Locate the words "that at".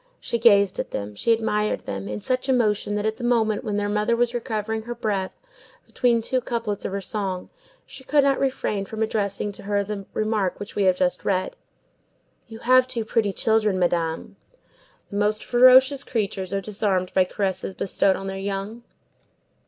2.95-3.17